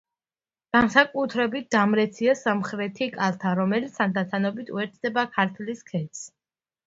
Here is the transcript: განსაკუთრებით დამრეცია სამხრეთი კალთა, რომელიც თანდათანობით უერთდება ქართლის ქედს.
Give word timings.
განსაკუთრებით 0.75 1.67
დამრეცია 1.75 2.33
სამხრეთი 2.39 3.09
კალთა, 3.17 3.51
რომელიც 3.59 3.93
თანდათანობით 4.01 4.71
უერთდება 4.79 5.27
ქართლის 5.39 5.85
ქედს. 5.93 6.25